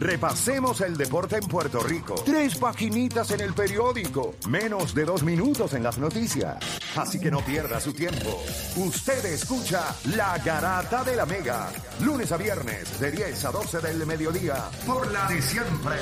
[0.00, 2.14] Repasemos el deporte en Puerto Rico.
[2.24, 4.36] Tres paginitas en el periódico.
[4.48, 6.56] Menos de dos minutos en las noticias.
[6.96, 8.40] Así que no pierda su tiempo.
[8.76, 11.68] Usted escucha La Garata de la Mega.
[12.00, 14.70] Lunes a viernes de 10 a 12 del mediodía.
[14.86, 15.96] Por la de siempre.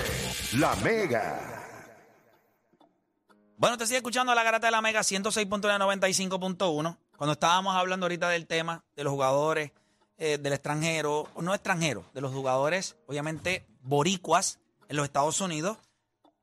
[0.58, 1.56] La Mega.
[3.56, 6.98] Bueno, te sigue escuchando la garata de la Mega 106.95.1.
[7.16, 9.72] Cuando estábamos hablando ahorita del tema de los jugadores
[10.18, 15.78] eh, del extranjero, no extranjero, de los jugadores, obviamente, boricuas en los Estados Unidos,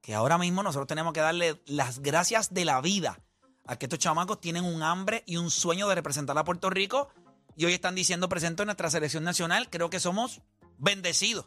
[0.01, 3.19] que ahora mismo nosotros tenemos que darle las gracias de la vida
[3.65, 7.09] a que estos chamacos tienen un hambre y un sueño de representar a Puerto Rico
[7.55, 9.69] y hoy están diciendo presente en nuestra selección nacional.
[9.69, 10.41] Creo que somos
[10.77, 11.45] bendecidos.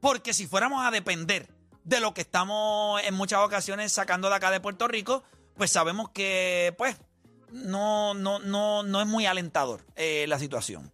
[0.00, 1.48] Porque si fuéramos a depender
[1.84, 5.22] de lo que estamos en muchas ocasiones sacando de acá de Puerto Rico,
[5.54, 6.96] pues sabemos que pues
[7.52, 10.92] no, no, no, no es muy alentador eh, la situación.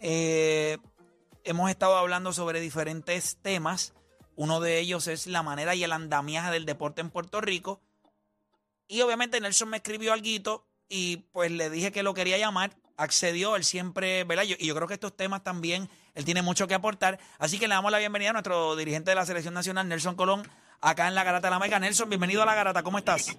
[0.00, 0.78] Eh,
[1.44, 3.94] hemos estado hablando sobre diferentes temas.
[4.36, 7.80] Uno de ellos es la manera y el andamiaje del deporte en Puerto Rico.
[8.86, 12.70] Y obviamente Nelson me escribió algo y pues le dije que lo quería llamar.
[12.96, 14.44] Accedió, él siempre, ¿verdad?
[14.44, 17.20] y yo creo que estos temas también él tiene mucho que aportar.
[17.38, 20.42] Así que le damos la bienvenida a nuestro dirigente de la Selección Nacional, Nelson Colón,
[20.80, 21.78] acá en la Garata de la Mega.
[21.78, 22.82] Nelson, bienvenido a la Garata.
[22.82, 23.38] ¿Cómo estás?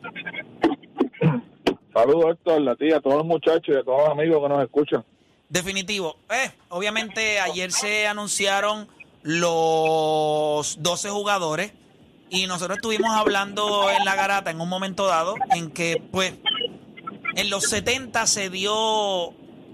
[1.94, 5.04] Saludos, Héctor, a todos los muchachos y a todos los amigos que nos escuchan.
[5.50, 6.18] Definitivo.
[6.30, 8.88] Eh, obviamente ayer se anunciaron
[9.24, 11.74] los 12 jugadores
[12.30, 16.34] y nosotros estuvimos hablando en la garata en un momento dado en que pues
[17.36, 19.34] en los 70 se dio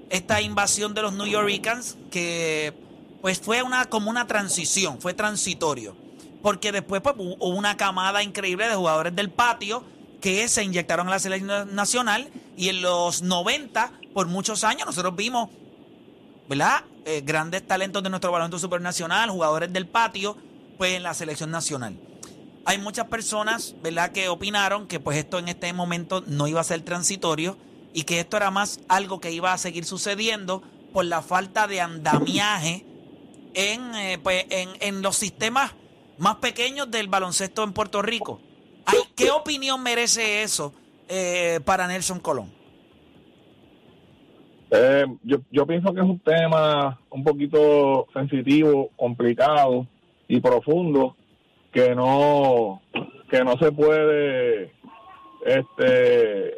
[0.09, 2.73] esta invasión de los New Yorkers que
[3.21, 5.95] pues fue una como una transición, fue transitorio.
[6.41, 9.83] Porque después pues, hubo una camada increíble de jugadores del patio
[10.21, 15.15] que se inyectaron a la selección nacional y en los 90, por muchos años, nosotros
[15.15, 15.49] vimos,
[16.47, 16.83] ¿verdad?
[17.05, 20.37] Eh, grandes talentos de nuestro baloncesto supernacional, jugadores del patio,
[20.77, 21.97] pues en la selección nacional.
[22.65, 26.63] Hay muchas personas, ¿verdad?, que opinaron que pues esto en este momento no iba a
[26.63, 27.57] ser transitorio
[27.93, 31.81] y que esto era más algo que iba a seguir sucediendo por la falta de
[31.81, 32.85] andamiaje
[33.53, 35.73] en, eh, pues, en, los sistemas
[36.17, 38.39] más pequeños del baloncesto en Puerto Rico.
[39.15, 40.73] ¿Qué opinión merece eso
[41.07, 42.54] eh, para Nelson Colón?
[44.77, 49.87] Eh, yo, yo pienso que es un tema un poquito sensitivo, complicado
[50.27, 51.15] y profundo
[51.71, 52.81] que no
[53.29, 54.71] que no se puede
[55.45, 56.53] este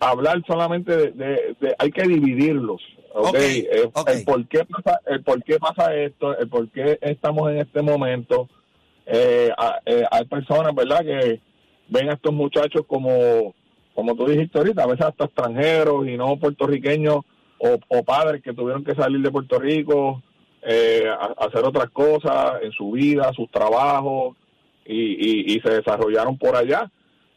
[0.00, 2.80] hablar solamente de, hay que dividirlos
[3.12, 7.58] okay, El, por qué pasa el por qué pasa esto el por qué estamos en
[7.58, 8.48] este momento.
[9.06, 9.50] Eh,
[9.84, 11.40] eh, hay personas verdad que
[11.88, 13.54] ven a estos muchachos como
[13.94, 17.18] como tú dijiste ahorita a veces hasta extranjeros y no puertorriqueños
[17.88, 20.22] o, padres que tuvieron que salir de Puerto Rico
[20.62, 24.36] eh, a, hacer otras cosas en su vida sus trabajos
[24.86, 26.90] y, y se desarrollaron por allá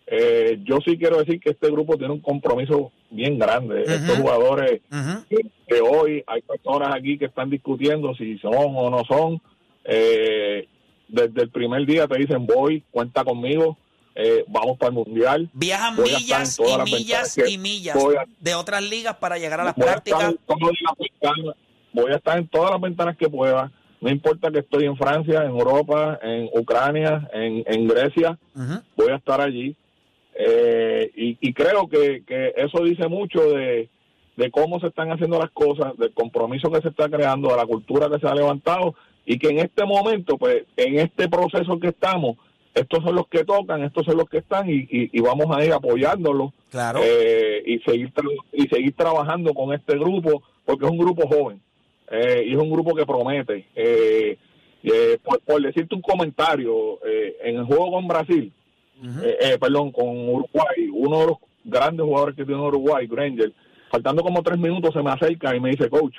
[0.10, 3.82] eh, yo sí quiero decir que este grupo tiene un compromiso bien grande.
[3.82, 4.82] Estos jugadores
[5.30, 9.42] que, hoy hay personas aquí que están discutiendo si son o no son.
[9.84, 10.68] Eh,
[11.10, 13.78] desde el primer día te dicen voy, cuenta conmigo,
[14.20, 15.50] eh, vamos para el mundial.
[15.54, 17.98] Viajan millas y millas y millas
[18.40, 20.36] de otras ligas para llegar a las prácticas.
[21.94, 23.72] voy a estar en todas las ventanas que pueda.
[24.02, 28.38] No importa que estoy en Francia, en Europa, en Ucrania, en, en Grecia,
[28.96, 29.76] voy a estar allí
[30.40, 32.24] eh, y, creo que,
[32.58, 33.90] eso dice mucho de,
[34.52, 38.08] cómo se están haciendo las cosas, del compromiso que se está creando, de la cultura
[38.08, 38.94] que se ha levantado
[39.26, 42.38] y que en este momento, pues en este proceso que estamos,
[42.80, 46.52] estos son los que tocan, estos son los que están y, vamos a ir apoyándolos
[46.70, 47.00] claro.
[47.04, 48.12] Eh, y seguir
[48.54, 51.62] y seguir trabajando con este grupo porque es un grupo joven
[52.10, 53.66] eh, y es un grupo que promete.
[53.76, 54.38] Eh,
[54.84, 57.00] eh, por, por decirte un comentario,
[57.44, 58.54] en el juego con Brasil,
[59.04, 63.54] eh, eh, perdón, con Uruguay, uno de los grandes jugadores que tiene Uruguay, Granger,
[63.92, 66.16] faltando como tres minutos se me acerca y me dice, coach,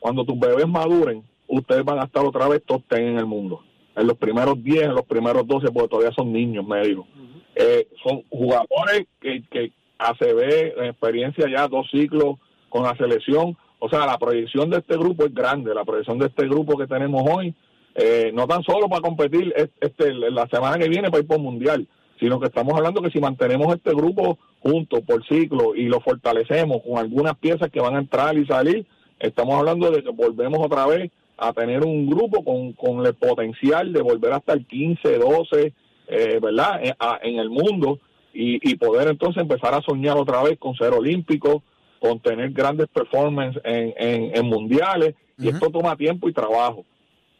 [0.00, 3.62] cuando tus bebés maduren, ustedes van a estar otra vez top 10 en el mundo.
[3.96, 7.06] En los primeros 10, en los primeros 12, porque todavía son niños, me dijo.
[7.54, 12.36] Eh, son jugadores que, que ACB, en experiencia ya, dos ciclos
[12.68, 13.56] con la selección.
[13.78, 15.74] O sea, la proyección de este grupo es grande.
[15.74, 17.54] La proyección de este grupo que tenemos hoy,
[17.94, 21.38] eh, no tan solo para competir es- este, la semana que viene para ir por
[21.40, 21.86] mundial,
[22.18, 26.78] sino que estamos hablando que si mantenemos este grupo juntos por ciclo y lo fortalecemos
[26.82, 28.86] con algunas piezas que van a entrar y salir,
[29.18, 33.92] estamos hablando de que volvemos otra vez a tener un grupo con, con el potencial
[33.92, 35.72] de volver hasta el 15, 12,
[36.08, 36.80] eh, ¿verdad?
[36.84, 37.98] En, a- en el mundo
[38.34, 41.62] y, y poder entonces empezar a soñar otra vez con ser olímpico,
[42.00, 46.84] con tener grandes performances en, en, en mundiales y esto toma tiempo y trabajo.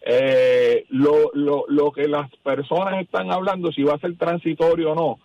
[0.04, 4.94] Eh, lo, lo, lo que las personas están hablando, si va a ser transitorio o
[4.94, 5.18] no,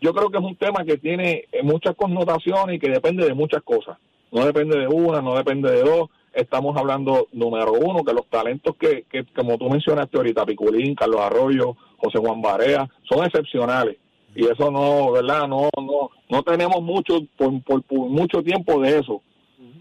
[0.00, 3.34] yo creo que es un tema que tiene eh, muchas connotaciones y que depende de
[3.34, 3.98] muchas cosas.
[4.32, 6.08] No depende de una, no depende de dos.
[6.32, 11.20] Estamos hablando, número uno, que los talentos que, que como tú mencionaste ahorita, Piculín, Carlos
[11.20, 13.96] Arroyo, José Juan Barea, son excepcionales.
[14.34, 15.48] Y eso no, ¿verdad?
[15.48, 19.22] No, no, no tenemos mucho, por, por, por mucho tiempo de eso.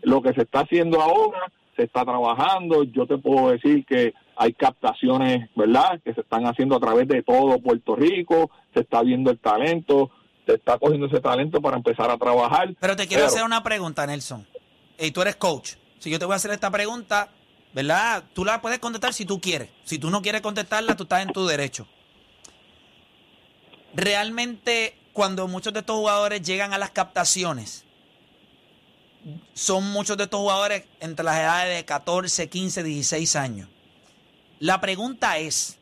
[0.02, 2.84] Lo que se está haciendo ahora, se está trabajando.
[2.84, 6.02] Yo te puedo decir que hay captaciones, ¿verdad?
[6.04, 8.50] Que se están haciendo a través de todo Puerto Rico.
[8.74, 10.10] Se está viendo el talento,
[10.48, 12.74] se está cogiendo ese talento para empezar a trabajar.
[12.80, 14.48] Pero te quiero Pero- hacer una pregunta, Nelson.
[14.98, 15.74] Y tú eres coach.
[16.00, 17.30] Si yo te voy a hacer esta pregunta,
[17.74, 18.24] ¿verdad?
[18.34, 19.70] Tú la puedes contestar si tú quieres.
[19.84, 21.88] Si tú no quieres contestarla, tú estás en tu derecho.
[23.94, 27.84] Realmente, cuando muchos de estos jugadores llegan a las captaciones,
[29.54, 33.70] son muchos de estos jugadores entre las edades de 14, 15, 16 años.
[34.60, 35.78] La pregunta es,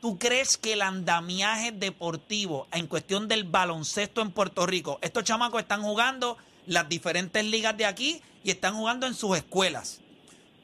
[0.00, 5.60] ¿tú crees que el andamiaje deportivo en cuestión del baloncesto en Puerto Rico, estos chamacos
[5.60, 6.38] están jugando
[6.68, 10.00] las diferentes ligas de aquí y están jugando en sus escuelas?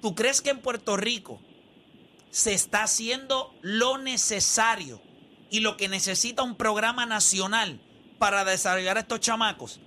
[0.01, 1.41] ¿Tú crees que en Puerto Rico
[2.31, 5.01] se está haciendo lo necesario
[5.51, 7.81] y lo que necesita un programa nacional
[8.19, 9.81] para desarrollar a estos chamacos?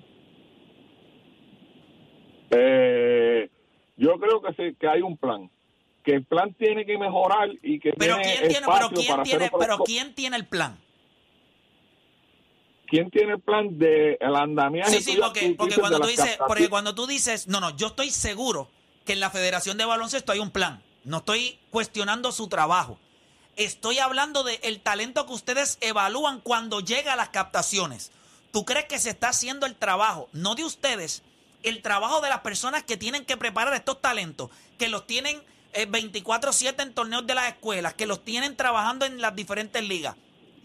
[2.49, 3.49] Eh,
[3.97, 5.49] yo creo que, sí, que hay un plan.
[6.03, 9.09] Que el plan tiene que mejorar y que Pero tiene ¿quién tiene, pero espacio quién
[9.09, 10.79] para tiene, pero quién tiene el plan?
[12.87, 14.91] ¿Quién tiene el plan de el andamiaje?
[14.91, 18.11] Sí, sí, porque, cuando de tú dices, porque cuando tú dices, no, no, yo estoy
[18.11, 18.69] seguro
[19.05, 20.81] que en la Federación de Baloncesto hay un plan.
[21.03, 22.97] No estoy cuestionando su trabajo.
[23.55, 28.11] Estoy hablando del el talento que ustedes evalúan cuando llega a las captaciones.
[28.51, 31.23] ¿Tú crees que se está haciendo el trabajo, no de ustedes,
[31.63, 35.41] el trabajo de las personas que tienen que preparar estos talentos, que los tienen
[35.73, 40.15] eh, 24/7 en torneos de las escuelas, que los tienen trabajando en las diferentes ligas?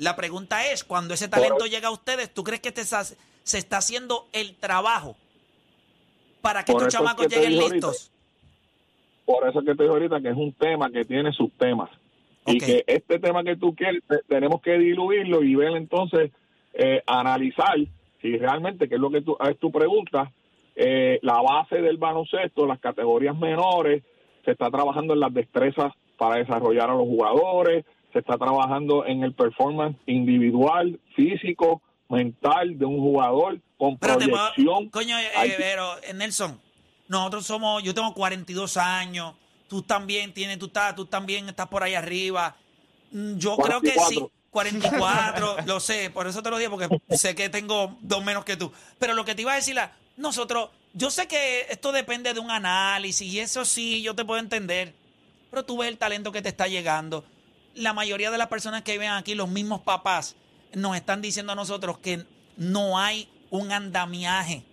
[0.02, 3.76] La pregunta es, cuando ese talento llega a ustedes, ¿tú crees que este se está
[3.78, 5.16] haciendo el trabajo
[6.40, 8.10] para que Por estos chamacos que lleguen ahorita, listos?
[9.24, 11.88] Por eso es que te digo ahorita que es un tema que tiene sus temas.
[12.46, 16.32] Y que este tema que tú quieres, te- tenemos que diluirlo y ver entonces,
[16.74, 17.76] eh, analizar
[18.20, 20.32] si realmente, que es lo que tú, es tu pregunta,
[20.74, 24.02] eh, la base del baloncesto, las categorías menores,
[24.44, 29.22] se está trabajando en las destrezas para desarrollar a los jugadores, se está trabajando en
[29.22, 34.88] el performance individual, físico, mental de un jugador con Pero te puedo- proyección.
[34.90, 36.60] coño, eh, Hay- eh, pero eh, Nelson,
[37.08, 39.34] nosotros somos, yo tengo 42 años,
[39.68, 42.56] tú también tienes, tú estás, tú también estás por ahí arriba.
[43.12, 44.18] Mm, Yo creo que sí,
[44.50, 48.56] 44, lo sé, por eso te lo digo, porque sé que tengo dos menos que
[48.56, 48.70] tú.
[48.98, 52.40] Pero lo que te iba a decir, la- nosotros, yo sé que esto depende de
[52.40, 54.94] un análisis y eso sí, yo te puedo entender.
[55.50, 57.24] Pero tú ves el talento que te está llegando.
[57.74, 60.36] La mayoría de las personas que ven aquí, los mismos papás,
[60.74, 62.24] nos están diciendo a nosotros que
[62.56, 64.64] no hay un andamiaje.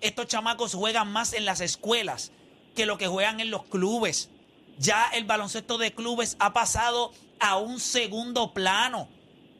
[0.00, 2.32] Estos chamacos juegan más en las escuelas
[2.74, 4.30] que lo que juegan en los clubes.
[4.78, 9.08] Ya el baloncesto de clubes ha pasado a un segundo plano.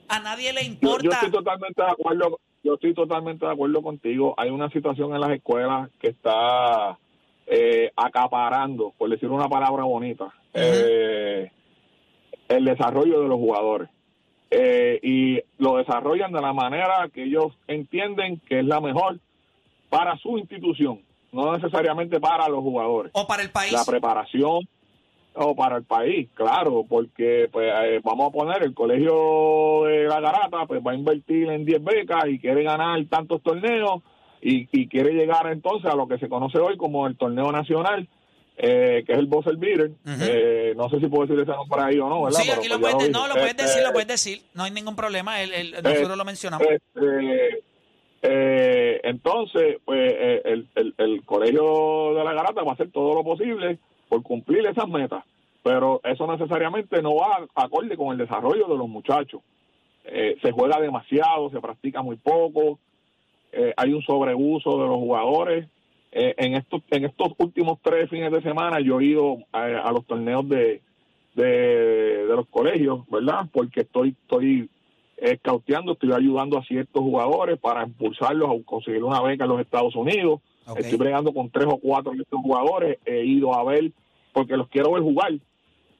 [0.08, 1.14] A nadie le Yo, yo importa.
[1.16, 2.40] estoy totalmente de acuerdo.
[2.62, 4.34] Yo estoy totalmente de acuerdo contigo.
[4.38, 6.98] Hay una situación en las escuelas que está
[7.46, 11.50] eh, acaparando, por decir una palabra bonita, eh,
[12.48, 13.88] el desarrollo de los jugadores.
[14.50, 19.18] Eh, y lo desarrollan de la manera que ellos entienden que es la mejor
[19.88, 21.00] para su institución,
[21.32, 23.72] no necesariamente para los jugadores o para el país.
[23.72, 24.68] la preparación
[25.34, 30.20] o para el país, claro, porque pues eh, vamos a poner el colegio de la
[30.20, 34.02] Garata, pues va a invertir en 10 becas y quiere ganar tantos torneos
[34.40, 38.08] y, y quiere llegar entonces a lo que se conoce hoy como el torneo nacional
[38.56, 39.90] eh, que es el Buzzer Beater.
[40.06, 42.40] Eh, no sé si puedo decir ese nombre ahí o no, ¿verdad?
[42.40, 44.42] Sí, aquí lo pues puedes, ya no, lo puedes decir, lo Este, puedes decir.
[44.54, 45.40] No hay ningún problema.
[45.42, 46.66] El, el- nosotros lo mencionamos.
[46.68, 47.62] Este,
[48.22, 53.14] eh, entonces, pues eh, el, el, el colegio de la Garata va a hacer todo
[53.14, 55.24] lo posible por cumplir esas metas,
[55.62, 59.42] pero eso necesariamente no va acorde con el desarrollo de los muchachos.
[60.04, 62.78] Eh, se juega demasiado, se practica muy poco,
[63.76, 65.66] hay un sobreuso de los jugadores.
[66.16, 69.90] Eh, en estos en estos últimos tres fines de semana yo he ido a, a
[69.90, 70.80] los torneos de,
[71.34, 73.48] de, de los colegios, ¿verdad?
[73.52, 74.70] Porque estoy estoy
[75.16, 79.60] eh, cauteando, estoy ayudando a ciertos jugadores para impulsarlos a conseguir una beca en los
[79.60, 80.40] Estados Unidos.
[80.76, 82.98] Estoy bregando con tres o cuatro de estos jugadores.
[83.04, 83.90] He ido a ver,
[84.32, 85.32] porque los quiero ver jugar.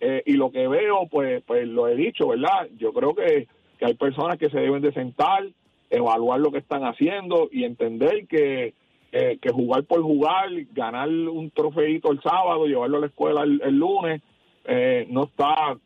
[0.01, 2.69] Eh, y lo que veo, pues, pues lo he dicho, ¿verdad?
[2.79, 5.45] Yo creo que, que hay personas que se deben de sentar,
[5.91, 8.75] evaluar lo que están haciendo y entender que,
[9.17, 13.79] eh, que jugar por jugar, ganar un trofeito el sábado, llevarlo a la escuela el,
[13.79, 14.21] lunes,
[14.65, 15.77] eh, no está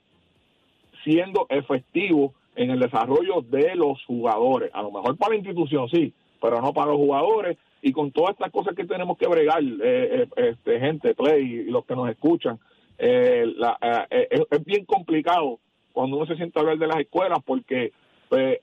[1.05, 4.71] siendo efectivo en el desarrollo de los jugadores.
[4.73, 7.59] A lo mejor para la institución sí, pero no para los jugadores.
[7.83, 11.71] Y con todas estas cosas que tenemos que bregar, eh, eh, este, gente, Play y
[11.71, 12.59] los que nos escuchan,
[12.97, 13.79] eh, la-
[14.11, 15.61] eh, es, bien complicado
[15.93, 17.93] cuando uno se sienta a hablar de las escuelas porque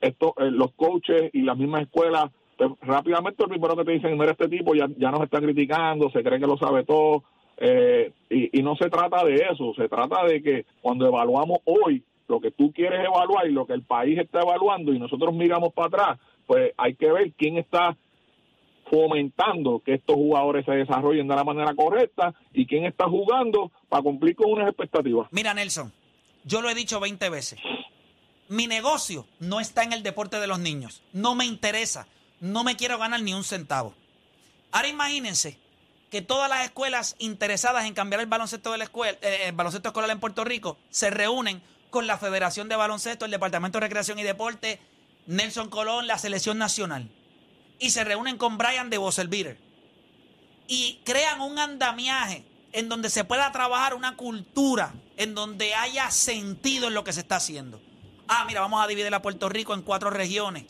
[0.00, 2.24] esto, eh, los coaches y las mismas escuelas,
[2.56, 6.10] pues, rápidamente lo primero que te dicen, mira, este tipo ya, ya nos está criticando,
[6.10, 7.24] se cree que lo sabe todo.
[7.58, 12.02] eh, y, y no se trata de eso, se trata de que cuando evaluamos hoy
[12.28, 15.72] lo que tú quieres evaluar y lo que el país está evaluando y nosotros miramos
[15.72, 17.96] para atrás, pues hay que ver quién está
[18.90, 24.02] fomentando que estos jugadores se desarrollen de la manera correcta y quién está jugando para
[24.02, 25.28] cumplir con unas expectativas.
[25.32, 25.92] Mira, Nelson,
[26.44, 27.60] yo lo he dicho 20 veces.
[28.48, 31.02] Mi negocio no está en el deporte de los niños.
[31.12, 32.06] No me interesa.
[32.40, 33.94] No me quiero ganar ni un centavo.
[34.72, 35.58] Ahora imagínense
[36.10, 39.88] que todas las escuelas interesadas en cambiar el baloncesto de la escuela, eh, el baloncesto
[39.88, 44.18] escolar en Puerto Rico, se reúnen con la Federación de Baloncesto, el Departamento de Recreación
[44.18, 44.80] y Deporte,
[45.26, 47.08] Nelson Colón, la Selección Nacional.
[47.78, 49.58] Y se reúnen con Brian de Bosselbeater
[50.68, 56.88] y crean un andamiaje en donde se pueda trabajar una cultura, en donde haya sentido
[56.88, 57.80] en lo que se está haciendo.
[58.28, 60.64] Ah, mira, vamos a dividir a Puerto Rico en cuatro regiones.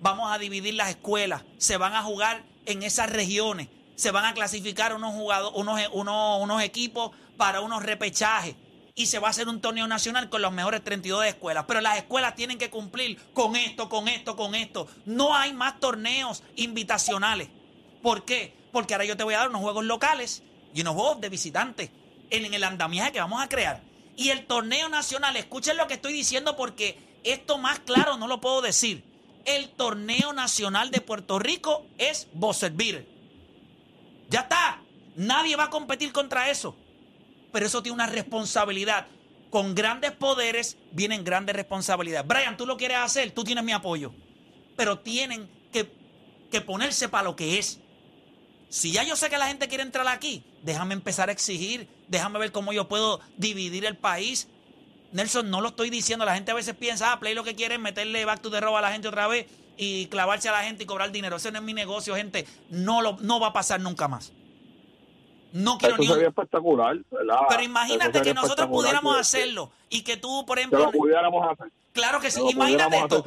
[0.00, 1.42] Vamos a dividir las escuelas.
[1.58, 3.68] Se van a jugar en esas regiones.
[3.96, 5.52] Se van a clasificar unos, jugadores,
[5.92, 8.54] unos, unos, equipos para unos repechajes.
[8.94, 11.64] Y se va a hacer un torneo nacional con los mejores 32 escuelas.
[11.68, 14.88] Pero las escuelas tienen que cumplir con esto, con esto, con esto.
[15.04, 17.48] No hay más torneos invitacionales.
[18.02, 18.54] ¿Por qué?
[18.72, 20.42] Porque ahora yo te voy a dar unos juegos locales
[20.74, 21.90] y unos juegos de visitantes
[22.30, 23.82] en el andamiaje que vamos a crear.
[24.16, 28.40] Y el torneo nacional, escuchen lo que estoy diciendo porque esto más claro no lo
[28.40, 29.09] puedo decir.
[29.44, 33.06] El torneo nacional de Puerto Rico es Bosserville.
[34.28, 34.82] Ya está.
[35.16, 36.76] Nadie va a competir contra eso.
[37.52, 39.06] Pero eso tiene una responsabilidad.
[39.50, 42.26] Con grandes poderes vienen grandes responsabilidades.
[42.26, 44.12] Brian, tú lo quieres hacer, tú tienes mi apoyo.
[44.76, 45.90] Pero tienen que,
[46.50, 47.80] que ponerse para lo que es.
[48.68, 52.38] Si ya yo sé que la gente quiere entrar aquí, déjame empezar a exigir, déjame
[52.38, 54.46] ver cómo yo puedo dividir el país.
[55.12, 56.24] Nelson, no lo estoy diciendo.
[56.24, 58.60] La gente a veces piensa, ah, Play lo que quiere es meterle back to the
[58.60, 61.36] robo a la gente otra vez y clavarse a la gente y cobrar dinero.
[61.36, 62.46] Ese no es mi negocio, gente.
[62.70, 64.32] No, lo, no va a pasar nunca más.
[65.52, 67.38] No quiero Eso ni sería espectacular, ¿verdad?
[67.48, 71.44] Pero imagínate que nosotros pudiéramos que- hacerlo y que tú, por Que ejemplo, lo pudiéramos
[71.50, 71.72] hacer.
[71.92, 72.40] Claro que sí.
[72.48, 73.24] Imagínate esto.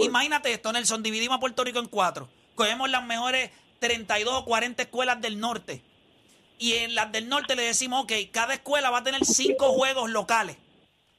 [0.00, 1.02] Imagínate esto, Nelson.
[1.02, 2.28] Dividimos a Puerto Rico en cuatro.
[2.54, 5.82] Cogemos las mejores 32 o 40 escuelas del norte.
[6.58, 10.08] Y en las del norte le decimos, ok, cada escuela va a tener cinco juegos
[10.08, 10.56] locales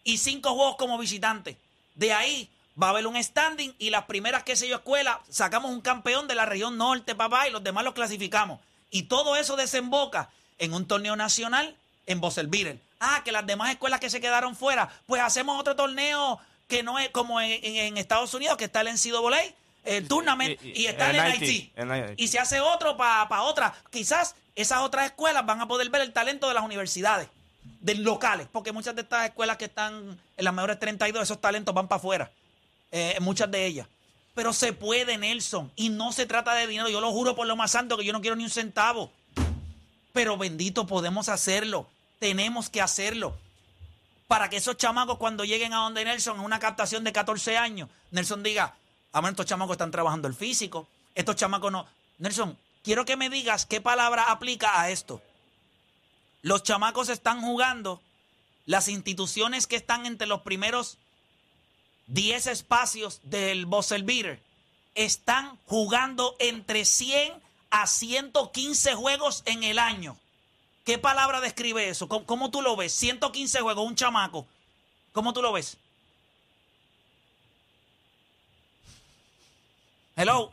[0.07, 1.57] y cinco juegos como visitante.
[1.95, 2.49] De ahí
[2.81, 6.27] va a haber un standing y las primeras, qué sé yo, escuelas, sacamos un campeón
[6.27, 8.59] de la región norte, papá, y los demás los clasificamos.
[8.89, 12.79] Y todo eso desemboca en un torneo nacional en Bosselville.
[12.99, 16.97] Ah, que las demás escuelas que se quedaron fuera, pues hacemos otro torneo que no
[16.99, 20.81] es como en, en- en Estados Unidos, que está el NCAA, el tournament, y- y-
[20.83, 21.73] y está el NIT.
[22.17, 23.73] Y se hace otro para otra.
[23.91, 27.27] Quizás esas otras escuelas van a poder ver el talento de las universidades,
[27.81, 31.73] de locales, porque muchas de estas escuelas que están en las mejores 32, esos talentos
[31.73, 32.31] van para afuera,
[32.91, 33.87] eh, muchas de ellas.
[34.33, 36.89] Pero se puede, Nelson, y no se trata de dinero.
[36.89, 39.11] Yo lo juro por lo más santo que yo no quiero ni un centavo.
[40.13, 41.87] Pero bendito, podemos hacerlo.
[42.19, 43.35] Tenemos que hacerlo.
[44.27, 47.89] Para que esos chamacos cuando lleguen a donde Nelson en una captación de 14 años,
[48.11, 48.75] Nelson diga,
[49.11, 51.87] a ver, estos chamacos están trabajando el físico, estos chamacos no.
[52.19, 55.21] Nelson, quiero que me digas qué palabra aplica a esto.
[56.41, 58.01] Los chamacos están jugando,
[58.65, 60.97] las instituciones que están entre los primeros
[62.07, 64.41] 10 espacios del Bosser Beater
[64.95, 67.33] están jugando entre 100
[67.69, 70.17] a 115 juegos en el año.
[70.85, 72.07] ¿Qué palabra describe eso?
[72.07, 72.93] ¿Cómo, cómo tú lo ves?
[72.93, 74.47] 115 juegos, un chamaco.
[75.11, 75.77] ¿Cómo tú lo ves?
[80.15, 80.51] Hello.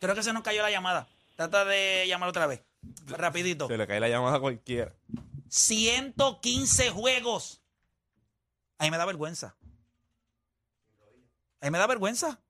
[0.00, 1.06] Creo que se nos cayó la llamada.
[1.36, 2.60] Trata de llamar otra vez.
[3.06, 3.66] Rapidito.
[3.68, 4.94] Se le cae la llamada a cualquiera.
[5.48, 7.60] 115 juegos.
[8.78, 9.56] A mí me da vergüenza.
[11.60, 12.40] A mí me da vergüenza.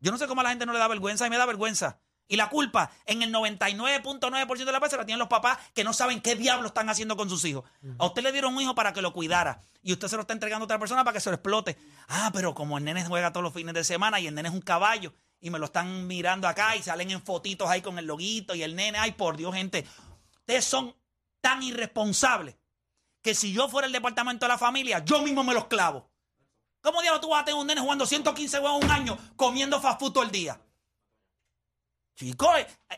[0.00, 1.24] Yo no sé cómo a la gente no le da vergüenza.
[1.24, 2.00] A mí me da vergüenza.
[2.28, 5.92] Y la culpa en el 99.9% de la veces la tienen los papás que no
[5.92, 7.64] saben qué diablos están haciendo con sus hijos.
[7.98, 10.32] A usted le dieron un hijo para que lo cuidara y usted se lo está
[10.32, 11.76] entregando a otra persona para que se lo explote.
[12.08, 14.54] Ah, pero como el nene juega todos los fines de semana y el nene es
[14.54, 18.06] un caballo y me lo están mirando acá y salen en fotitos ahí con el
[18.06, 19.84] loguito y el nene, ay por Dios, gente,
[20.38, 20.94] ustedes son
[21.40, 22.54] tan irresponsables
[23.20, 26.08] que si yo fuera el departamento de la familia, yo mismo me los clavo.
[26.80, 30.00] ¿Cómo diablos tú vas a tener un nene jugando 115 juegos un año comiendo fast
[30.00, 30.60] food todo el día?
[32.14, 32.50] Chicos,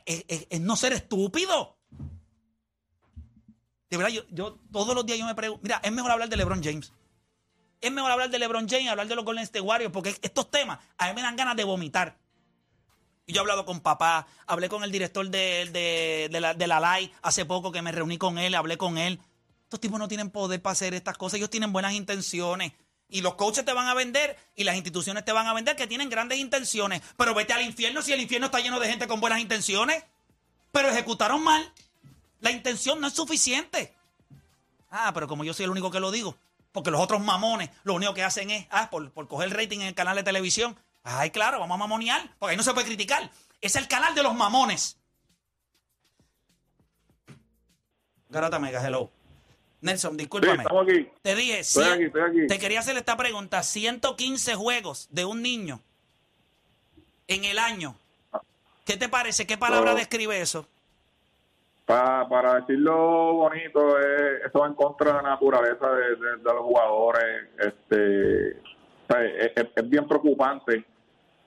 [0.04, 1.78] es, es- es no ser estúpido.
[3.90, 6.36] De verdad, yo, yo todos los días yo me pregunto, mira, es mejor hablar de
[6.36, 6.92] LeBron James.
[7.80, 10.78] Es mejor hablar de LeBron James, hablar de los Golden State Warriors, porque estos temas
[10.96, 12.18] a mí me dan ganas de vomitar.
[13.26, 16.78] Yo he hablado con papá, hablé con el director de, de, de la, de la
[16.80, 19.18] LAI hace poco que me reuní con él, hablé con él.
[19.62, 22.72] Estos tipos no tienen poder para hacer estas cosas, ellos tienen buenas intenciones.
[23.08, 25.86] Y los coaches te van a vender y las instituciones te van a vender que
[25.86, 27.00] tienen grandes intenciones.
[27.16, 30.04] Pero vete al infierno si el infierno está lleno de gente con buenas intenciones.
[30.72, 31.72] Pero ejecutaron mal.
[32.40, 33.94] La intención no es suficiente.
[34.90, 36.36] Ah, pero como yo soy el único que lo digo,
[36.72, 39.88] porque los otros mamones lo único que hacen es, ah, por, por coger rating en
[39.88, 40.76] el canal de televisión.
[41.04, 43.30] Ay, claro, vamos a mamonear, porque ahí no se puede criticar.
[43.60, 44.98] Es el canal de los mamones.
[48.30, 49.10] Garata Mega, hello.
[49.82, 50.62] Nelson, Sí, discúlpame.
[50.62, 51.08] estamos aquí.
[51.22, 52.46] Te dije, Estoy aquí, estoy aquí.
[52.46, 53.62] te quería hacer esta pregunta.
[53.62, 55.80] 115 juegos de un niño
[57.28, 57.94] en el año.
[58.86, 59.46] ¿Qué te parece?
[59.46, 59.96] ¿Qué palabra No.
[59.96, 60.66] describe eso?
[61.84, 66.44] Pa- para decirlo bonito, eh, eso va en contra de la naturaleza de, de- de
[66.44, 67.48] los jugadores.
[67.58, 70.82] Este, o sea, es, es- es bien preocupante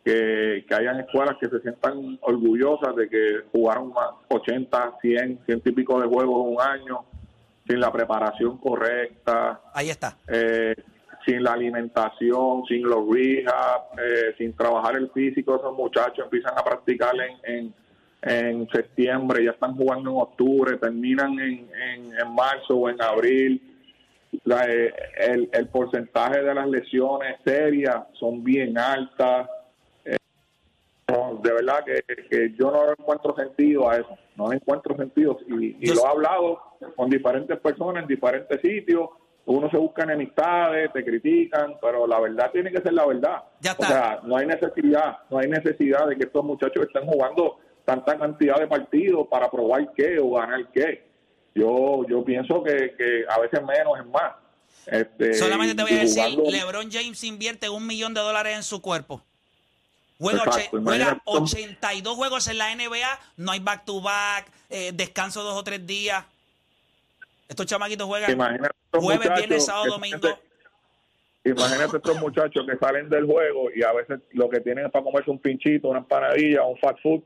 [0.07, 5.61] que, que hayan escuelas que se sientan orgullosas de que jugaron más 80, 100, 100
[5.65, 7.05] y pico de juegos en un año
[7.67, 10.15] sin la preparación correcta, Ahí está.
[10.29, 10.73] eh,
[11.25, 16.63] sin la alimentación, sin los rehab, eh, sin trabajar el físico, esos muchachos empiezan a
[16.63, 17.73] practicar en, en,
[18.21, 23.61] en septiembre, ya están jugando en octubre, terminan en, en, en marzo o en abril.
[24.45, 29.49] La, eh, el, el porcentaje de las lesiones serias son bien altas.
[31.09, 35.37] No, de verdad que, que yo no encuentro sentido a eso, no encuentro sentido.
[35.47, 36.61] Y, lo he hablado
[36.95, 39.09] con diferentes personas en diferentes sitios.
[39.45, 43.43] Uno se busca enemistades, te critican, pero la verdad tiene que ser la verdad.
[43.61, 43.85] Ya está.
[43.85, 48.17] O sea, no hay necesidad, no hay necesidad de que estos muchachos estén jugando tanta
[48.17, 51.07] cantidad de partidos para probar qué o ganar qué.
[51.55, 54.33] Yo yo pienso que, que a veces menos es más.
[54.85, 58.63] Este, Solamente te voy a decir, jugando- LeBron James invierte un millón de dólares en
[58.63, 59.23] su cuerpo.
[60.19, 61.21] Juega, Exacto, juega imagínate.
[61.25, 66.25] 82 juegos en la NBA, no hay back-to-back, eh, descanso dos o tres días.
[67.47, 68.35] Estos chamaquitos juegan
[68.91, 70.39] jueves, viernes, sábado, que- domingo.
[71.45, 75.03] Imagínate estos muchachos que salen del juego y a veces lo que tienen es para
[75.05, 77.21] comerse un pinchito, una empanadilla, un fast food.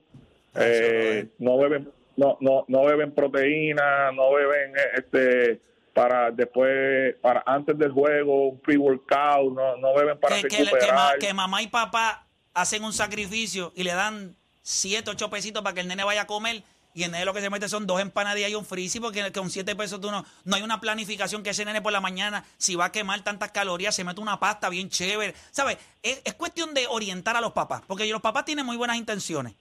[0.55, 5.61] Eh, no beben no, no, no beben proteína, no beben eh, este
[5.93, 10.63] para después para antes del juego un pre-workout, no, no beben para que, que- que
[10.65, 11.17] recuperar.
[11.17, 15.81] que mamá y papá hacen un sacrificio y le dan 7, 8 pesitos para que
[15.81, 18.51] el nene vaya a comer y el nene lo que se mete son dos empanadillas
[18.51, 21.63] y un frisi porque con 7 pesos tú no, no hay una planificación que ese
[21.65, 24.89] nene por la mañana si va a quemar tantas calorías se mete una pasta bien
[24.89, 25.33] chévere.
[25.51, 25.77] ¿Sabes?
[26.03, 29.53] Es, es cuestión de orientar a los papás porque los papás tienen muy buenas intenciones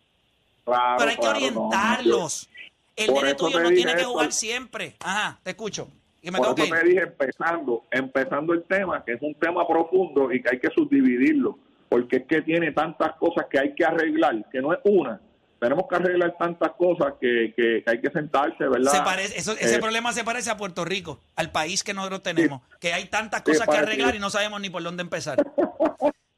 [0.64, 2.48] Claro, pero hay que claro, no, orientarlos.
[2.96, 4.10] El nene tuyo no tiene que eso.
[4.10, 4.94] jugar siempre.
[5.00, 5.88] Ajá, te escucho.
[6.22, 6.80] Y me Por tengo que eso ir.
[6.82, 10.68] te dije empezando, empezando el tema, que es un tema profundo y que hay que
[10.70, 11.58] subdividirlo,
[11.90, 15.20] porque es que tiene tantas cosas que hay que arreglar, que no es una.
[15.58, 18.90] Tenemos que arreglar tantas cosas que, que- que hay que sentarse, ¿verdad?
[18.92, 22.22] Se parece, eso- ese Eh, problema se parece a Puerto Rico, al país que nosotros
[22.22, 25.36] tenemos, que hay tantas cosas que arreglar y no sabemos ni por dónde empezar.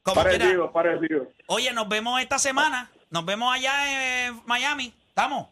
[0.03, 1.27] Como parecido, quiera, parecido.
[1.47, 5.47] oye, nos vemos esta semana, nos vemos allá en Miami, ¿estamos?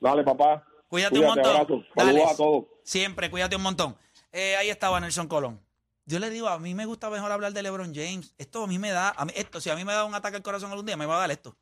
[0.00, 0.64] Dale, papá.
[0.88, 1.46] Cuídate, un montón.
[1.56, 1.84] abrazo.
[1.94, 2.12] Dale.
[2.12, 2.64] Saludos a todos.
[2.84, 3.96] Siempre, cuídate un montón.
[4.32, 5.60] Eh, ahí estaba Nelson Colón.
[6.06, 8.34] Yo le digo, a mí me gusta mejor hablar de LeBron James.
[8.38, 10.36] Esto a mí me da, a mí- esto, si a mí me da un ataque
[10.36, 11.56] al corazón algún día, me va a dar esto.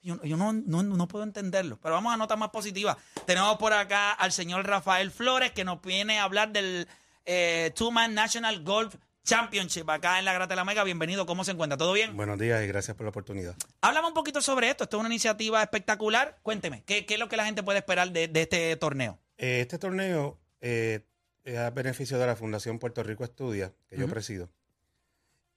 [0.00, 1.78] Yo, yo no, no, no puedo entenderlo.
[1.82, 2.96] Pero vamos a notas más positivas.
[3.26, 6.86] Tenemos por acá al señor Rafael Flores que nos viene a hablar del
[7.24, 8.94] eh, Two Man National Golf
[9.24, 10.84] Championship acá en la Grata de la Mega.
[10.84, 11.76] Bienvenido, ¿cómo se encuentra?
[11.76, 12.16] ¿Todo bien?
[12.16, 13.56] Buenos días y gracias por la oportunidad.
[13.80, 14.84] Háblame un poquito sobre esto.
[14.84, 16.38] Esto es una iniciativa espectacular.
[16.42, 19.18] Cuénteme, ¿qué, qué es lo que la gente puede esperar de, de este torneo?
[19.36, 21.04] Eh, este torneo eh,
[21.52, 24.48] es a beneficio de la Fundación Puerto Rico Estudia, que yo presido.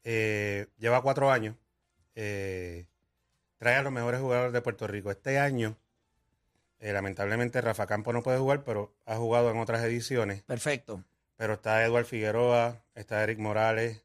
[0.04, 1.56] Eh, lleva cuatro años.
[2.16, 2.86] eh,
[3.58, 5.12] trae a los mejores jugadores de Puerto Rico.
[5.12, 5.78] Este año,
[6.80, 10.42] eh, lamentablemente, Rafa Campo no puede jugar, pero ha jugado en otras ediciones.
[10.44, 11.04] Perfecto.
[11.38, 14.04] Pero está Eduard Figueroa, está Eric Morales,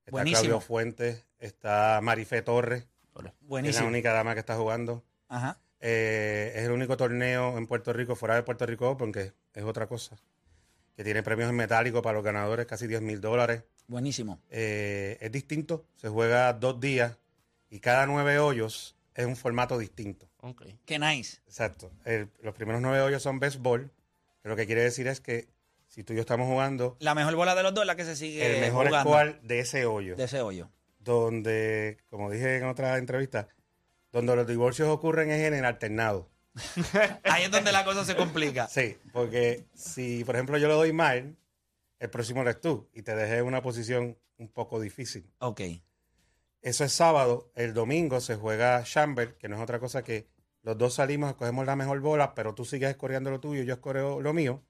[0.00, 0.40] está Buenísimo.
[0.42, 3.88] Claudio Fuentes, está Marifé Torres, que es la Buenísimo.
[3.88, 5.02] única dama que está jugando.
[5.28, 5.58] Ajá.
[5.80, 9.86] Es el único torneo en Puerto Rico, fuera de Puerto Rico Open, que es otra
[9.86, 10.16] cosa.
[10.98, 13.62] Que tiene premios en metálico para los ganadores, casi 10 mil dólares.
[13.86, 14.40] Buenísimo.
[14.50, 17.16] Eh, es distinto, se juega dos días
[17.70, 20.28] y cada nueve hoyos es un formato distinto.
[20.84, 21.38] Qué nice.
[21.46, 21.92] Exacto.
[22.04, 23.92] El- los primeros nueve hoyos son best ball,
[24.42, 25.46] que lo que quiere decir es que
[25.86, 28.04] si tú y yo estamos jugando, La mejor bola de los dos es la que
[28.04, 30.68] se sigue el mejor jugando score de ese hoyo, de ese hoyo.
[30.98, 33.46] donde, como dije en otra entrevista,
[34.10, 36.28] donde los divorcios ocurren es en el alternado.
[37.24, 38.68] Ahí es donde la cosa se complica.
[38.68, 41.36] Sí, porque si, por ejemplo, yo le doy mal,
[41.98, 45.30] el próximo eres tú y te dejé en una posición un poco difícil.
[45.40, 45.60] Ok.
[46.62, 47.50] Eso es sábado.
[47.54, 50.28] El domingo se juega Chamber, que no es otra cosa que
[50.62, 54.20] los dos salimos, escogemos la mejor bola, pero tú sigues escoreando lo tuyo, yo escoreo
[54.20, 54.62] lo mío.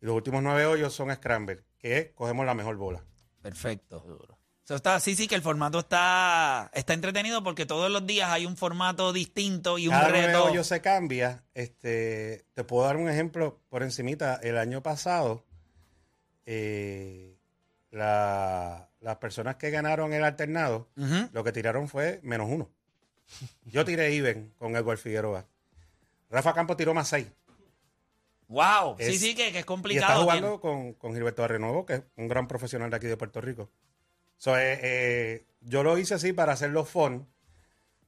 [0.00, 3.04] Y los últimos nueve hoyos son Scramble, que es cogemos la mejor bola.
[3.40, 4.38] Perfecto.
[4.76, 8.56] Está, sí, sí, que el formato está, está entretenido porque todos los días hay un
[8.56, 10.44] formato distinto y un Cada reto.
[10.44, 11.44] hoyos se cambia.
[11.54, 14.36] Este, te puedo dar un ejemplo por encimita.
[14.42, 15.44] El año pasado,
[16.46, 17.36] eh,
[17.90, 20.88] la- las personas que ganaron el alternado,
[21.32, 22.70] lo que tiraron fue menos uno.
[23.64, 25.46] Yo tiré even con Edward Figueroa.
[26.30, 27.26] Rafa Campos tiró más seis.
[28.48, 28.96] Wow.
[28.98, 30.22] sí, Es- sí, que, que es Y está complicado.
[30.22, 33.70] jugando con, con Gilberto Arrenuevo, que es un gran profesional de aquí de Puerto Rico.
[34.42, 37.28] So, eh, eh, yo lo hice así para hacerlo fun,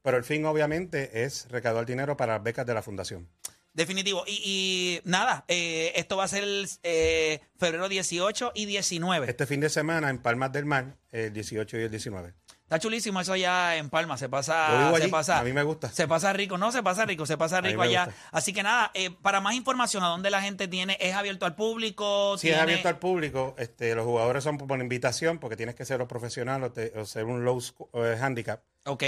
[0.03, 3.29] pero el fin obviamente es recaudar dinero para las becas de la fundación.
[3.73, 4.25] Definitivo.
[4.27, 9.31] Y, y nada, eh, esto va a ser el eh, febrero 18 y 19.
[9.31, 12.35] Este fin de semana en Palmas del Mar, el 18 y el 19.
[12.65, 14.17] Está chulísimo eso allá en Palma.
[14.17, 14.91] Se pasa.
[14.97, 15.91] Se allí, pasa, a mí me gusta.
[15.91, 16.57] Se pasa rico.
[16.57, 17.27] No, se pasa rico.
[17.27, 18.07] Se pasa rico allá.
[18.07, 18.21] gusta.
[18.33, 20.97] Así que nada, eh, para más información, ¿a dónde la gente tiene?
[20.99, 22.37] ¿Es abierto al público?
[22.39, 25.85] Si es ¿Tiene- abierto al público, este, los jugadores son por invitación, porque tienes que
[25.85, 27.61] ser un profesional o, te- o ser un low
[27.95, 28.63] eh, handicap.
[28.87, 29.05] Ok.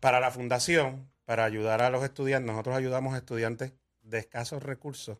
[0.00, 3.72] Para la fundación, para ayudar a los estudiantes, nosotros ayudamos a estudiantes
[4.02, 5.18] de escasos recursos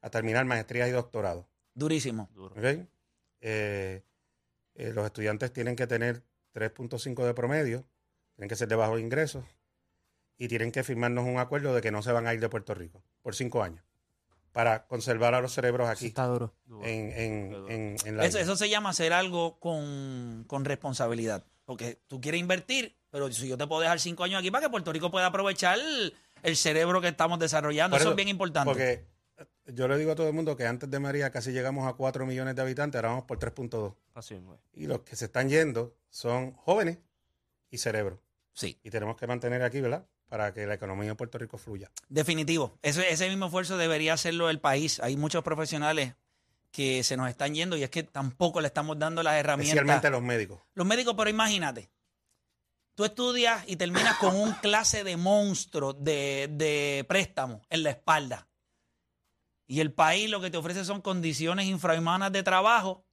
[0.00, 1.44] a terminar maestrías y doctorados.
[1.74, 2.28] Durísimo.
[2.38, 2.56] ¿ok?
[3.40, 4.02] Eh,
[4.76, 6.22] eh, los estudiantes tienen que tener
[6.54, 7.84] 3.5 de promedio,
[8.36, 9.44] tienen que ser de bajos ingresos
[10.38, 12.74] y tienen que firmarnos un acuerdo de que no se van a ir de Puerto
[12.74, 13.84] Rico por cinco años
[14.52, 16.54] para conservar a los cerebros aquí Está duro.
[16.84, 21.44] en, en, en, en la Eso, eso se llama hacer algo con, con responsabilidad.
[21.64, 24.70] Porque tú quieres invertir, pero si yo te puedo dejar cinco años aquí para que
[24.70, 27.96] Puerto Rico pueda aprovechar el, el cerebro que estamos desarrollando.
[27.96, 28.70] Eso, eso- es bien importante.
[28.70, 29.04] Porque
[29.66, 32.26] yo le digo a todo el mundo que antes de María casi llegamos a 4
[32.26, 33.94] millones de habitantes, ahora vamos por 3.2.
[34.14, 34.40] Así es.
[34.74, 36.98] Y los que se están yendo son jóvenes
[37.70, 38.18] y cerebros.
[38.52, 40.06] Sí, Y tenemos que mantener aquí, ¿verdad?
[40.28, 41.90] Para que la economía de Puerto Rico fluya.
[42.08, 42.78] definitivo.
[42.82, 45.00] Ese, ese mismo esfuerzo debería hacerlo el país.
[45.00, 46.14] Hay muchos profesionales
[46.70, 49.74] que se nos están yendo y es que tampoco le estamos dando las herramientas.
[49.76, 50.60] Especialmente los médicos.
[50.74, 51.90] Los médicos, pero imagínate,
[52.94, 58.46] tú estudias y terminas con un clase de monstruo de, de préstamo en la espalda.
[59.66, 63.04] Y el país lo que te ofrece son condiciones infrahumanas de trabajo,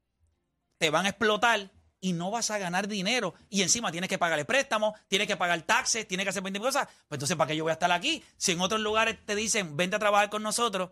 [0.78, 3.34] te van a explotar y no vas a ganar dinero.
[3.50, 6.60] Y encima tienes que pagar el préstamo, tienes que pagar taxes, tienes que hacer 20
[6.60, 6.88] cosas.
[7.08, 8.24] Pues entonces, ¿para qué yo voy a estar aquí?
[8.38, 10.90] Si en otros lugares te dicen, vente a trabajar con nosotros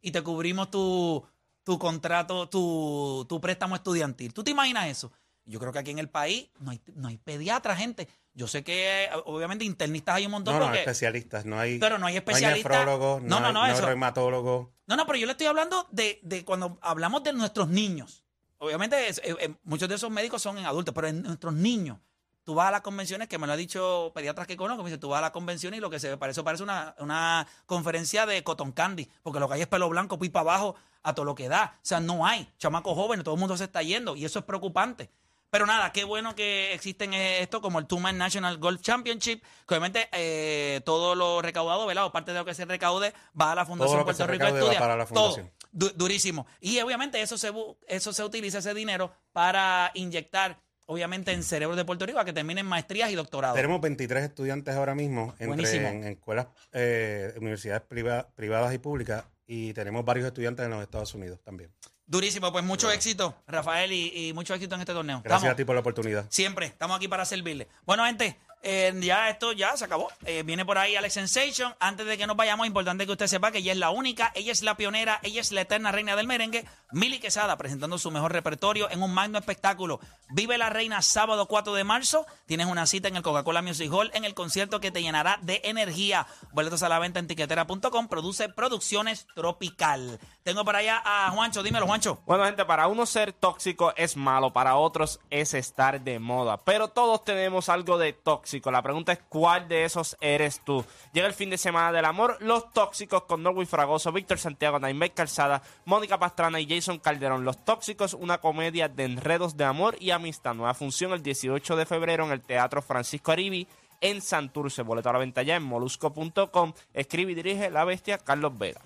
[0.00, 1.24] y te cubrimos tu,
[1.62, 4.34] tu contrato, tu, tu préstamo estudiantil.
[4.34, 5.12] ¿Tú te imaginas eso?
[5.48, 8.06] Yo creo que aquí en el país no hay, no hay pediatra, gente.
[8.34, 11.78] Yo sé que eh, obviamente internistas hay un montón, No, no, porque- especialistas, no hay,
[11.78, 12.70] pero no hay especialistas.
[12.70, 14.68] No hay nefrólogos, No, no, no, hay- no, no reumatólogos.
[14.86, 18.24] No, no, pero yo le estoy hablando de, de cuando hablamos de nuestros niños.
[18.58, 21.98] Obviamente, es- eh, eh, muchos de esos médicos son en adultos, pero en nuestros niños.
[22.44, 24.98] Tú vas a las convenciones, que me lo ha dicho pediatras que conozco, me dice,
[24.98, 28.42] tú vas a la convención y lo que se eso parece una, una conferencia de
[28.42, 31.48] cotton candy, porque lo que hay es pelo blanco, pipa abajo, a todo lo que
[31.48, 31.74] da.
[31.76, 34.44] O sea, no hay chamacos jóvenes, todo el mundo se está yendo y eso es
[34.46, 35.10] preocupante.
[35.50, 39.74] Pero nada, qué bueno que existen eh, esto como el Two-Man National Golf Championship, que
[39.74, 42.04] obviamente eh, todo lo recaudado, ¿verdad?
[42.04, 44.78] O parte de lo que se recaude va a la Fundación Puerto Rico Estudia.
[44.78, 45.30] para la Todo.
[45.32, 45.50] fundación.
[45.72, 46.46] Du- durísimo.
[46.60, 47.50] Y obviamente eso se,
[47.86, 52.32] eso se utiliza, ese dinero, para inyectar, obviamente, en cerebros de Puerto Rico a que
[52.34, 53.56] terminen maestrías y doctorados.
[53.56, 59.72] Tenemos 23 estudiantes ahora mismo entre en escuelas, eh, universidades priva- privadas y públicas y
[59.72, 61.70] tenemos varios estudiantes en los Estados Unidos también.
[62.08, 65.20] Durísimo, pues mucho éxito, Rafael, y, y mucho éxito en este torneo.
[65.22, 66.24] Gracias Estamos- a ti por la oportunidad.
[66.30, 67.68] Siempre, estamos aquí para servirle.
[67.84, 70.08] Bueno, gente, eh, ya esto ya se acabó.
[70.24, 71.74] Eh, viene por ahí Alex Sensation.
[71.78, 74.52] Antes de que nos vayamos, importante que usted sepa que ella es la única, ella
[74.52, 76.64] es la pionera, ella es la eterna reina del merengue.
[76.90, 80.00] Mili Quesada presentando su mejor repertorio en un magno espectáculo.
[80.30, 82.26] Vive la reina sábado 4 de marzo.
[82.46, 85.60] Tienes una cita en el Coca-Cola Music Hall en el concierto que te llenará de
[85.64, 86.26] energía.
[86.52, 88.08] Boletos a la venta en tiquetera.com.
[88.08, 90.18] Produce Producciones Tropical.
[90.42, 91.62] Tengo por allá a Juancho.
[91.62, 92.20] Dímelo, Juancho.
[92.26, 96.56] Bueno, gente, para uno ser tóxico es malo, para otros es estar de moda.
[96.64, 98.47] Pero todos tenemos algo de tóxico.
[98.64, 100.84] La pregunta es: ¿cuál de esos eres tú?
[101.12, 102.36] Llega el fin de semana del amor.
[102.40, 107.44] Los tóxicos con Norway Fragoso, Víctor Santiago, Naimel Calzada, Mónica Pastrana y Jason Calderón.
[107.44, 110.54] Los tóxicos, una comedia de enredos de amor y amistad.
[110.54, 113.66] Nueva función el 18 de febrero en el Teatro Francisco Aribi
[114.00, 114.82] en Santurce.
[114.82, 116.72] Boleto a la venta ya en molusco.com.
[116.94, 118.80] Escribe y dirige la bestia Carlos Vega.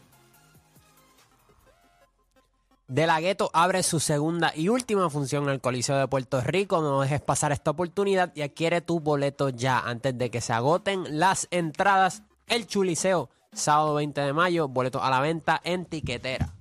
[2.93, 6.83] De la Gueto abre su segunda y última función en el Coliseo de Puerto Rico.
[6.83, 11.19] No dejes pasar esta oportunidad y adquiere tu boleto ya antes de que se agoten
[11.19, 12.23] las entradas.
[12.49, 16.53] El Chuliceo, sábado 20 de mayo, boleto a la venta en tiquetera.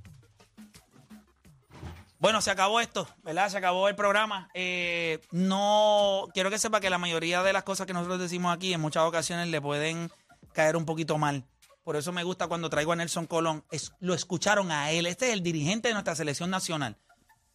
[2.17, 3.49] Bueno, se acabó esto, ¿verdad?
[3.49, 4.49] Se acabó el programa.
[4.53, 8.73] Eh, no quiero que sepa que la mayoría de las cosas que nosotros decimos aquí
[8.73, 10.09] en muchas ocasiones le pueden
[10.53, 11.43] caer un poquito mal.
[11.83, 13.65] Por eso me gusta cuando traigo a Nelson Colón.
[13.99, 15.05] Lo escucharon a él.
[15.05, 16.97] Este es el dirigente de nuestra selección nacional.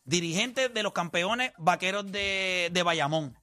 [0.04, 3.36] Dirigente de los campeones vaqueros de, de Bayamón.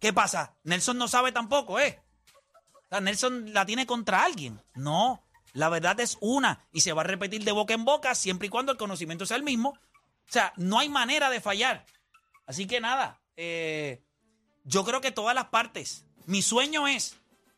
[0.00, 0.56] ¿Qué pasa?
[0.64, 2.00] Nelson no sabe tampoco, ¿eh?
[3.00, 4.60] Nelson la tiene contra alguien.
[4.74, 8.46] No, la verdad es una y se va a repetir de boca en boca siempre
[8.46, 9.70] y cuando el conocimiento sea el mismo.
[9.70, 11.86] O sea, no hay manera de fallar.
[12.46, 14.02] Así que nada, eh,
[14.64, 16.04] yo creo que todas las partes.
[16.26, 17.16] Mi sueño es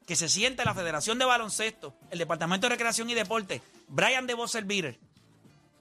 [0.08, 4.34] que se siente la Federación de Baloncesto, el Departamento de Recreación y Deporte, Brian de
[4.64, 4.98] Beater,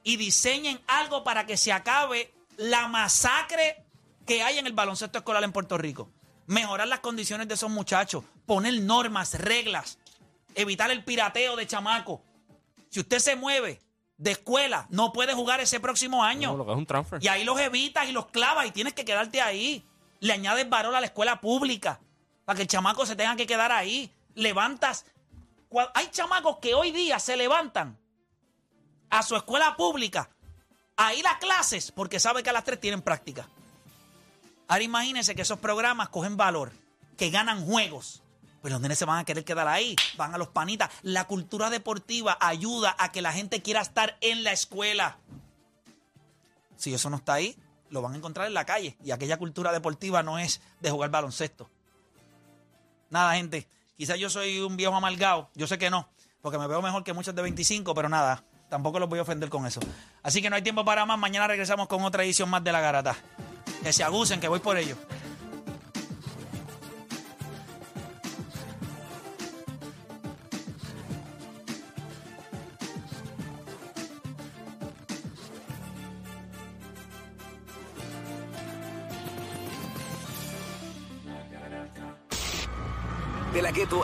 [0.04, 3.86] y diseñen algo para que se acabe la masacre
[4.26, 6.12] que hay en el baloncesto escolar en Puerto Rico.
[6.46, 9.98] Mejorar las condiciones de esos muchachos, poner normas, reglas,
[10.56, 12.22] evitar el pirateo de chamaco.
[12.90, 13.80] Si usted se mueve
[14.18, 16.52] de escuela, no puede jugar ese próximo año.
[16.52, 17.24] No, lo que es un transfer.
[17.24, 19.86] Y ahí los evitas y los clavas y tienes que quedarte ahí.
[20.20, 22.02] Le añades valor a la escuela pública
[22.44, 24.12] para que el chamaco se tenga que quedar ahí.
[24.38, 25.06] Levantas.
[25.96, 27.98] Hay chamacos que hoy día se levantan
[29.10, 30.30] a su escuela pública
[30.96, 33.50] a ir a clases porque sabe que a las tres tienen práctica.
[34.68, 36.72] Ahora imagínense que esos programas cogen valor,
[37.18, 38.22] que ganan juegos.
[38.62, 40.92] Pues los nenes se van a querer quedar ahí, van a los panitas.
[41.02, 45.18] La cultura deportiva ayuda a que la gente quiera estar en la escuela.
[46.76, 47.58] Si eso no está ahí,
[47.90, 48.98] lo van a encontrar en la calle.
[49.04, 51.70] Y aquella cultura deportiva no es de jugar baloncesto.
[53.10, 53.68] Nada, gente.
[53.98, 55.50] Quizás yo soy un viejo amargado.
[55.56, 56.08] Yo sé que no.
[56.42, 58.44] Porque me veo mejor que muchos de 25, pero nada.
[58.70, 59.80] Tampoco los voy a ofender con eso.
[60.22, 61.18] Así que no hay tiempo para más.
[61.18, 63.16] Mañana regresamos con otra edición más de La Garata.
[63.82, 64.96] Que se abusen, que voy por ello.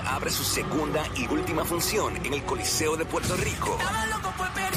[0.05, 3.75] Abre su segunda y última función en el Coliseo de Puerto Rico.